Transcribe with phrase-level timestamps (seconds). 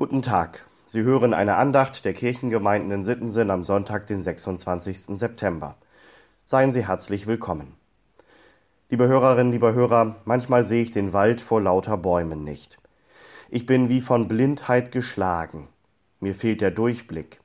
[0.00, 0.64] Guten Tag.
[0.86, 5.18] Sie hören eine Andacht der Kirchengemeinden in Sittensen am Sonntag, den 26.
[5.18, 5.76] September.
[6.46, 7.74] Seien Sie herzlich willkommen.
[8.88, 12.78] Liebe Hörerinnen, lieber Hörer, manchmal sehe ich den Wald vor lauter Bäumen nicht.
[13.50, 15.68] Ich bin wie von Blindheit geschlagen.
[16.18, 17.42] Mir fehlt der Durchblick.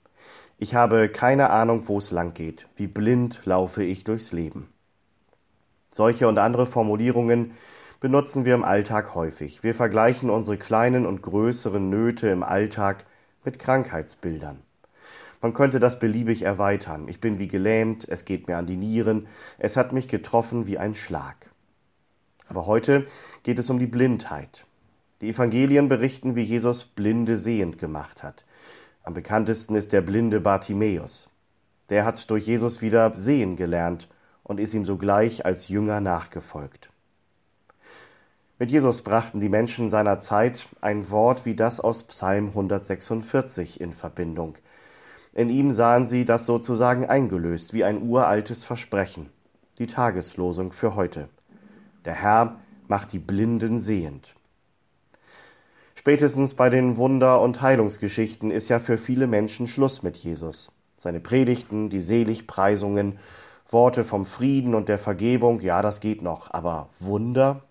[0.57, 2.69] Ich habe keine Ahnung, wo es lang geht.
[2.77, 4.69] Wie blind laufe ich durchs Leben.
[5.91, 7.51] Solche und andere Formulierungen
[8.05, 9.63] benutzen wir im Alltag häufig.
[9.63, 13.07] Wir vergleichen unsere kleinen und größeren Nöte im Alltag
[13.43, 14.59] mit Krankheitsbildern.
[15.41, 17.07] Man könnte das beliebig erweitern.
[17.07, 19.25] Ich bin wie gelähmt, es geht mir an die Nieren,
[19.57, 21.49] es hat mich getroffen wie ein Schlag.
[22.47, 23.07] Aber heute
[23.41, 24.67] geht es um die Blindheit.
[25.21, 28.45] Die Evangelien berichten, wie Jesus Blinde sehend gemacht hat.
[29.01, 31.27] Am bekanntesten ist der blinde Bartimäus.
[31.89, 34.09] Der hat durch Jesus wieder sehen gelernt
[34.43, 36.89] und ist ihm sogleich als Jünger nachgefolgt.
[38.57, 43.91] Mit Jesus brachten die Menschen seiner Zeit ein Wort wie das aus Psalm 146 in
[43.91, 44.55] Verbindung.
[45.33, 49.29] In ihm sahen sie das sozusagen eingelöst wie ein uraltes Versprechen,
[49.77, 51.27] die Tageslosung für heute.
[52.05, 52.55] Der Herr
[52.87, 54.33] macht die Blinden sehend.
[55.95, 60.71] Spätestens bei den Wunder- und Heilungsgeschichten ist ja für viele Menschen Schluss mit Jesus.
[60.95, 63.19] Seine Predigten, die Seligpreisungen,
[63.69, 67.65] Worte vom Frieden und der Vergebung, ja, das geht noch, aber Wunder?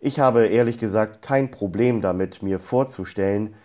[0.00, 3.56] Ich habe ehrlich gesagt kein Problem damit, mir vorzustellen,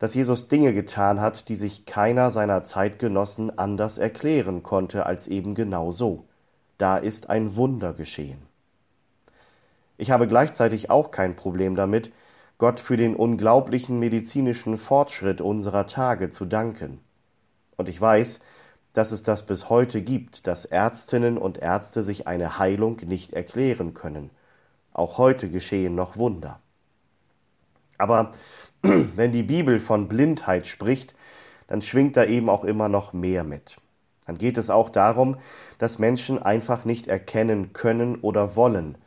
[0.00, 5.54] dass Jesus Dinge getan hat, die sich keiner seiner Zeitgenossen anders erklären konnte als eben
[5.54, 6.24] genau so.
[6.76, 8.42] Da ist ein Wunder geschehen.
[9.96, 12.12] Ich habe gleichzeitig auch kein Problem damit,
[12.58, 17.00] Gott für den unglaublichen medizinischen Fortschritt unserer Tage zu danken.
[17.76, 18.40] Und ich weiß,
[18.92, 23.94] dass es das bis heute gibt, dass Ärztinnen und Ärzte sich eine Heilung nicht erklären
[23.94, 24.30] können
[24.96, 26.60] auch heute geschehen noch Wunder.
[27.98, 28.32] Aber
[28.82, 31.14] wenn die Bibel von Blindheit spricht,
[31.66, 33.76] dann schwingt da eben auch immer noch mehr mit.
[34.26, 35.36] Dann geht es auch darum,
[35.78, 38.98] dass Menschen einfach nicht erkennen können oder wollen,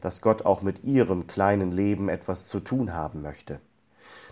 [0.00, 3.60] dass Gott auch mit ihrem kleinen Leben etwas zu tun haben möchte.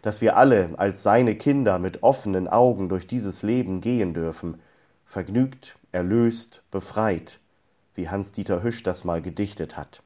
[0.03, 4.61] Dass wir alle als seine Kinder mit offenen Augen durch dieses Leben gehen dürfen,
[5.07, 7.39] vergnügt, erlöst, befreit,
[7.95, 10.03] wie Hans-Dieter Hüsch das mal gedichtet hat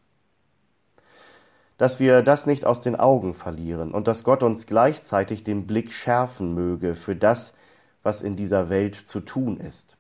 [1.79, 5.93] dass wir das nicht aus den Augen verlieren und dass Gott uns gleichzeitig den Blick
[5.93, 7.55] schärfen möge für das,
[8.03, 9.97] was in dieser Welt zu tun ist.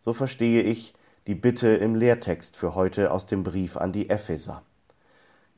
[0.00, 0.94] So verstehe ich
[1.26, 4.62] die Bitte im Lehrtext für heute aus dem Brief an die Epheser.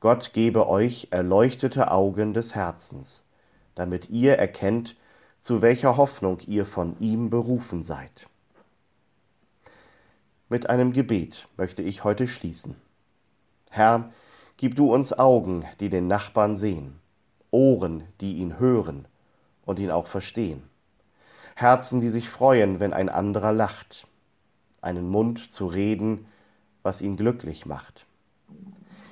[0.00, 3.22] Gott gebe euch erleuchtete Augen des Herzens,
[3.74, 4.96] damit ihr erkennt,
[5.40, 8.26] zu welcher Hoffnung ihr von ihm berufen seid.
[10.48, 12.76] Mit einem Gebet möchte ich heute schließen.
[13.70, 14.10] Herr,
[14.60, 17.00] Gib du uns Augen, die den Nachbarn sehen,
[17.50, 19.08] Ohren, die ihn hören
[19.64, 20.62] und ihn auch verstehen,
[21.54, 24.06] Herzen, die sich freuen, wenn ein anderer lacht,
[24.82, 26.26] einen Mund zu reden,
[26.82, 28.04] was ihn glücklich macht.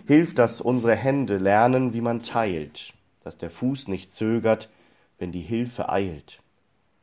[0.07, 2.93] Hilf, dass unsere Hände lernen, wie man teilt,
[3.25, 4.69] dass der Fuß nicht zögert,
[5.17, 6.43] wenn die Hilfe eilt,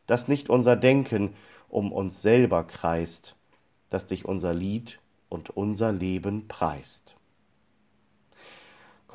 [0.06, 1.34] dass nicht unser Denken
[1.68, 3.36] um uns selber kreist,
[3.90, 7.16] dass dich unser Lied und unser Leben preist.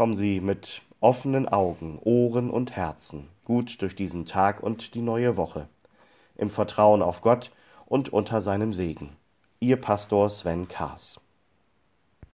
[0.01, 5.37] Kommen Sie mit offenen Augen, Ohren und Herzen gut durch diesen Tag und die neue
[5.37, 5.69] Woche,
[6.37, 7.51] im Vertrauen auf Gott
[7.85, 9.15] und unter seinem Segen.
[9.59, 11.21] Ihr Pastor Sven Kaas.